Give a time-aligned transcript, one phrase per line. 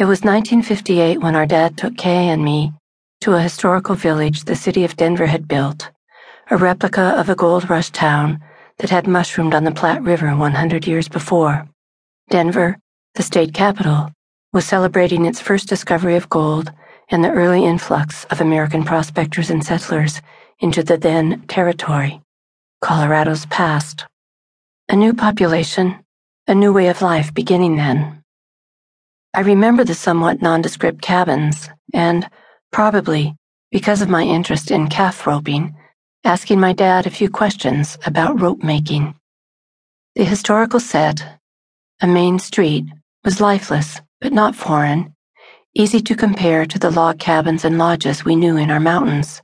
[0.00, 2.72] It was 1958 when our dad took Kay and me
[3.20, 5.90] to a historical village the city of Denver had built,
[6.50, 8.40] a replica of a gold rush town
[8.78, 11.68] that had mushroomed on the Platte River 100 years before.
[12.30, 12.78] Denver,
[13.14, 14.10] the state capital,
[14.54, 16.72] was celebrating its first discovery of gold
[17.10, 20.22] and the early influx of American prospectors and settlers
[20.60, 22.22] into the then territory,
[22.80, 24.06] Colorado's past.
[24.88, 26.02] A new population,
[26.46, 28.19] a new way of life beginning then.
[29.32, 32.28] I remember the somewhat nondescript cabins, and,
[32.72, 33.36] probably
[33.70, 35.76] because of my interest in calf roping,
[36.24, 39.14] asking my dad a few questions about rope making.
[40.16, 41.24] The historical set,
[42.00, 42.86] a main street,
[43.24, 45.14] was lifeless but not foreign,
[45.74, 49.40] easy to compare to the log cabins and lodges we knew in our mountains.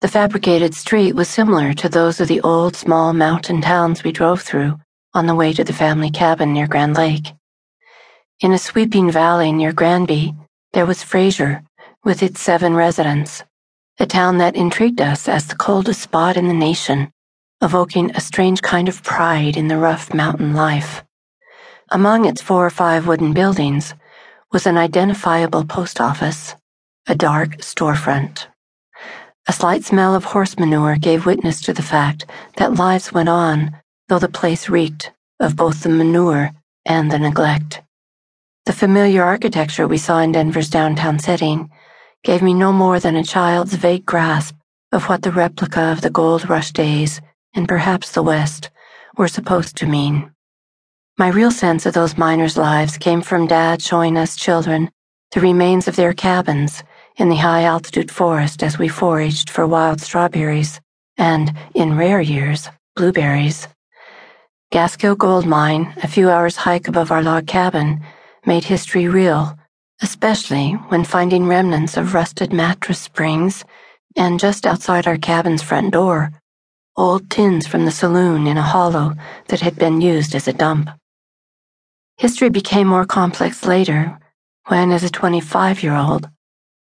[0.00, 4.40] The fabricated street was similar to those of the old small mountain towns we drove
[4.40, 4.78] through
[5.14, 7.32] on the way to the family cabin near Grand Lake.
[8.40, 10.32] In a sweeping valley near Granby,
[10.72, 11.64] there was Fraser,
[12.04, 13.42] with its seven residents,
[13.98, 17.10] a town that intrigued us as the coldest spot in the nation,
[17.60, 21.02] evoking a strange kind of pride in the rough mountain life.
[21.90, 23.94] Among its four or five wooden buildings
[24.52, 26.54] was an identifiable post office,
[27.08, 28.46] a dark storefront.
[29.48, 33.76] A slight smell of horse manure gave witness to the fact that lives went on,
[34.06, 36.52] though the place reeked of both the manure
[36.86, 37.82] and the neglect.
[38.68, 41.70] The familiar architecture we saw in Denver's downtown setting
[42.22, 44.54] gave me no more than a child's vague grasp
[44.92, 47.18] of what the replica of the gold rush days,
[47.54, 48.68] and perhaps the West,
[49.16, 50.32] were supposed to mean.
[51.16, 54.90] My real sense of those miners' lives came from Dad showing us children
[55.32, 56.84] the remains of their cabins
[57.16, 60.78] in the high altitude forest as we foraged for wild strawberries
[61.16, 63.66] and, in rare years, blueberries.
[64.70, 68.04] Gaskill Gold Mine, a few hours' hike above our log cabin,
[68.46, 69.58] made history real,
[70.02, 73.64] especially when finding remnants of rusted mattress springs
[74.16, 76.32] and just outside our cabin's front door,
[76.96, 79.14] old tins from the saloon in a hollow
[79.48, 80.90] that had been used as a dump.
[82.16, 84.18] History became more complex later
[84.66, 86.28] when, as a 25 year old,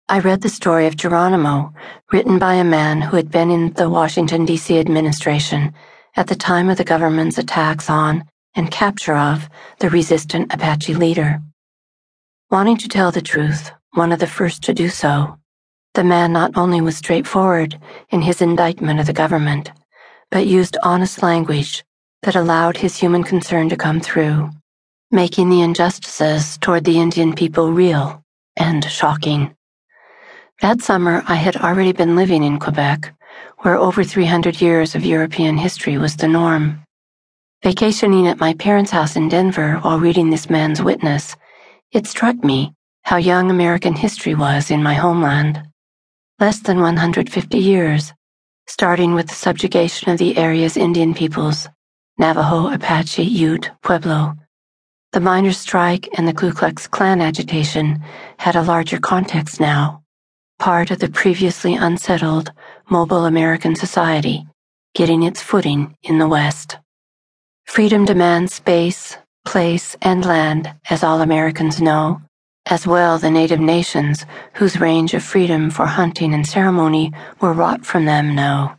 [0.09, 1.73] I read the story of Geronimo,
[2.12, 4.78] written by a man who had been in the Washington, D.C.
[4.78, 5.73] administration
[6.16, 8.25] at the time of the government's attacks on
[8.56, 9.50] and capture of
[9.80, 11.41] the resistant Apache leader.
[12.52, 15.38] Wanting to tell the truth, one of the first to do so,
[15.94, 19.72] the man not only was straightforward in his indictment of the government,
[20.31, 21.84] but used honest language
[22.24, 24.50] that allowed his human concern to come through,
[25.12, 28.24] making the injustices toward the Indian people real
[28.56, 29.56] and shocking.
[30.62, 33.13] That summer, I had already been living in Quebec,
[33.59, 36.82] where over 300 years of European history was the norm.
[37.63, 41.34] Vacationing at my parents' house in Denver while reading this man's witness,
[41.94, 45.63] it struck me how young American history was in my homeland.
[46.41, 48.12] Less than 150 years,
[48.68, 51.69] starting with the subjugation of the area's Indian peoples
[52.18, 54.35] Navajo, Apache, Ute, Pueblo.
[55.13, 58.03] The miners' strike and the Ku Klux Klan agitation
[58.40, 60.03] had a larger context now,
[60.59, 62.51] part of the previously unsettled,
[62.90, 64.45] mobile American society
[64.95, 66.78] getting its footing in the West.
[67.66, 72.22] Freedom demands space, place, and land, as all Americans know,
[72.68, 77.85] as well the native nations whose range of freedom for hunting and ceremony were wrought
[77.85, 78.75] from them know,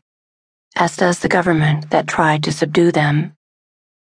[0.77, 3.33] as does the government that tried to subdue them.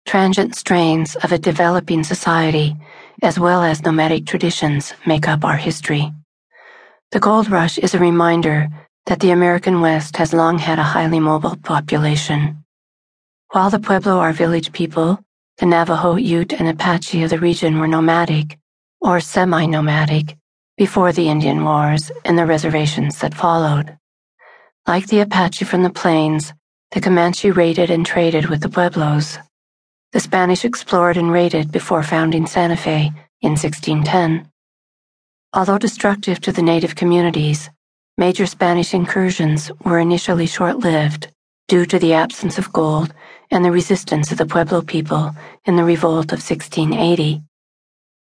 [0.06, 2.76] Transient strains of a developing society,
[3.22, 6.12] as well as nomadic traditions, make up our history.
[7.10, 8.68] The gold rush is a reminder
[9.06, 12.63] that the American West has long had a highly mobile population.
[13.54, 15.20] While the Pueblo are village people,
[15.58, 18.58] the Navajo, Ute, and Apache of the region were nomadic,
[19.00, 20.36] or semi nomadic,
[20.76, 23.96] before the Indian Wars and the reservations that followed.
[24.88, 26.52] Like the Apache from the plains,
[26.90, 29.38] the Comanche raided and traded with the Pueblos.
[30.10, 34.50] The Spanish explored and raided before founding Santa Fe in 1610.
[35.52, 37.70] Although destructive to the native communities,
[38.18, 41.30] major Spanish incursions were initially short lived
[41.68, 43.14] due to the absence of gold
[43.50, 47.42] and the resistance of the Pueblo people in the revolt of 1680.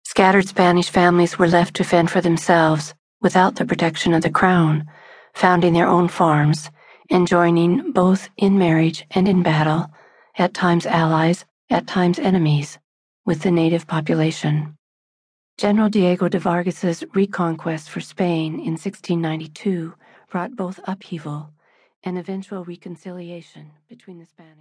[0.04, 4.86] Scattered Spanish families were left to fend for themselves without the protection of the crown,
[5.34, 6.70] founding their own farms
[7.10, 9.90] and joining both in marriage and in battle,
[10.38, 12.78] at times allies, at times enemies,
[13.24, 14.76] with the native population.
[15.58, 19.94] General Diego de Vargas's reconquest for Spain in 1692
[20.30, 21.50] brought both upheaval
[22.04, 24.54] and eventual reconciliation between the Spanish.